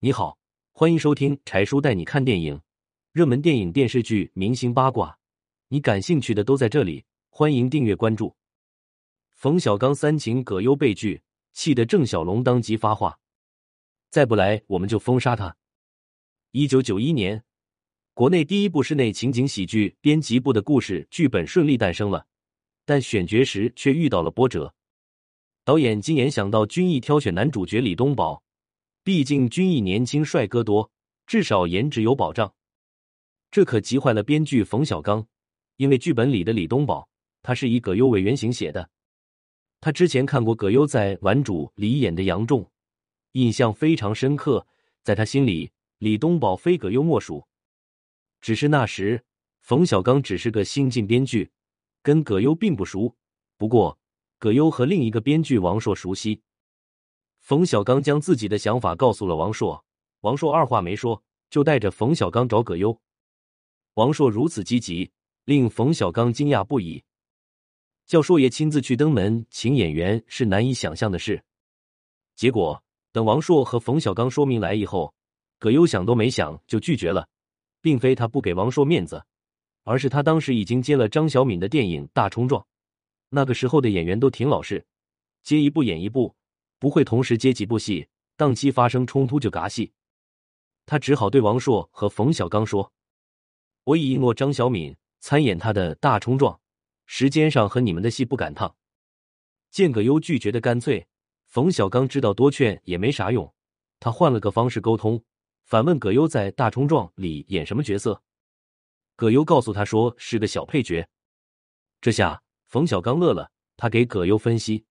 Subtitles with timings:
[0.00, 0.38] 你好，
[0.70, 2.60] 欢迎收听柴叔带你看电影，
[3.10, 5.18] 热门电影、电视剧、明星八卦，
[5.66, 7.04] 你感兴趣的都在这里。
[7.30, 8.36] 欢迎订阅关注。
[9.32, 11.20] 冯小刚三请葛优被拒，
[11.52, 13.18] 气得郑晓龙当即发话
[14.08, 15.56] ：“再不来，我们就封杀他。”
[16.52, 17.42] 一九九一年，
[18.14, 22.24] 国内第一部室内情景喜剧编辑部的故事剧本顺利诞生了，
[22.84, 24.72] 但选角时却遇到了波折。
[25.64, 28.44] 导演金岩想到军艺挑选男主角李东宝，
[29.02, 30.90] 毕竟军艺年轻帅哥多，
[31.26, 32.54] 至少颜值有保障。
[33.50, 35.26] 这可急坏了编剧冯小刚，
[35.76, 37.08] 因为剧本里的李东宝，
[37.42, 38.90] 他是以葛优为原型写的。
[39.80, 42.70] 他之前看过葛优在《顽主》里演的杨仲，
[43.32, 44.66] 印象非常深刻，
[45.02, 45.70] 在他心里。
[45.98, 47.44] 李东宝非葛优莫属，
[48.40, 49.24] 只是那时
[49.62, 51.50] 冯小刚只是个新晋编剧，
[52.04, 53.16] 跟葛优并不熟。
[53.56, 53.98] 不过
[54.38, 56.40] 葛优和另一个编剧王朔熟悉，
[57.48, 59.82] 冯小刚将自己的想法告诉了王朔，
[60.20, 63.00] 王朔二话没说就带着冯小刚找葛优。
[63.94, 65.10] 王朔如此积极，
[65.46, 67.02] 令冯小刚惊讶不已。
[68.04, 71.42] 叫朔爷亲自去登门请演员是难以想象的事。
[72.36, 75.14] 结果等王朔和冯小刚说明来意后。
[75.58, 77.26] 葛优想都没想就拒绝了，
[77.80, 79.24] 并非他不给王朔面子，
[79.84, 82.60] 而是他当时已经接了张小敏的电影《大冲撞》，
[83.30, 84.84] 那个时候的演员都挺老实，
[85.42, 86.36] 接一部演一部，
[86.78, 89.92] 不会同时接几部戏，档期发生冲突就嘎戏。
[90.86, 92.92] 他只好对王朔和冯小刚说
[93.84, 96.60] ：“我已应诺张小敏参演他的大冲撞，
[97.06, 98.76] 时间上和你们的戏不赶趟。”
[99.70, 101.06] 见葛优拒绝的干脆，
[101.46, 103.52] 冯小刚知道多劝也没啥用，
[104.00, 105.22] 他换了个方式沟通。
[105.64, 108.22] 反问葛优在《大冲撞》里演什么角色？
[109.16, 111.06] 葛优告诉他说是个小配角。
[112.00, 114.86] 这下冯小刚乐了，他给葛优分析：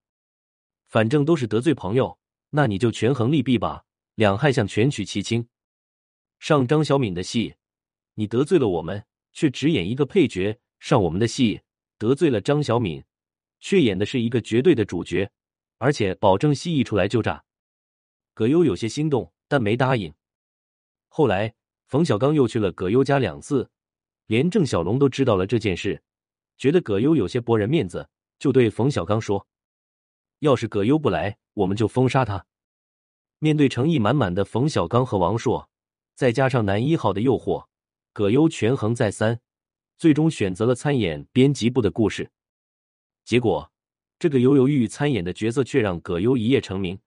[0.87, 2.17] 反正都是得罪朋友，
[2.49, 3.83] 那你就权衡利弊吧，
[4.15, 5.47] 两害相权取其轻。
[6.39, 7.55] 上张小敏的戏，
[8.13, 11.61] 你得罪了我们，却只演一个配角；上我们的戏，
[11.97, 13.03] 得罪了张小敏，
[13.59, 15.29] 却演的是一个绝对的主角，
[15.77, 17.43] 而且保证戏一出来就炸。
[18.33, 20.13] 葛优有些心动，但没答应。
[21.07, 21.53] 后来，
[21.87, 23.69] 冯小刚又去了葛优家两次，
[24.27, 26.01] 连郑晓龙都知道了这件事，
[26.57, 29.47] 觉得葛优有些驳人面子，就对冯小刚说
[30.39, 32.45] ：“要是葛优不来，我们就封杀他。”
[33.39, 35.69] 面对诚意满满的冯小刚和王朔，
[36.15, 37.67] 再加上男一号的诱惑，
[38.13, 39.39] 葛优权衡再三，
[39.97, 42.31] 最终选择了参演编辑部的故事。
[43.23, 43.71] 结果，
[44.17, 46.99] 这个犹犹豫豫参演的角色却让葛优一夜成名。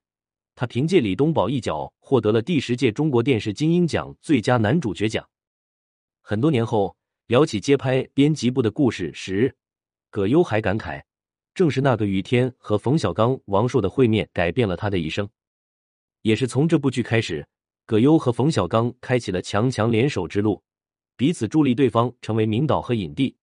[0.55, 5.29] 他凭借李东宝一角获得了第十届中国电视金鹰奖最佳男主角奖。
[6.21, 9.57] 很多年后聊起接拍编辑部的故事时，
[10.11, 11.03] 葛优还感慨
[11.61, 15.29] ：“正是那个雨天和冯小刚、王朔的会面，改变了他的一生。”
[16.23, 17.47] 也是从这部剧开始，
[17.85, 20.63] 葛优和冯小刚开启了强强联手之路，
[21.19, 23.37] 彼此助力对方成为名导和影帝。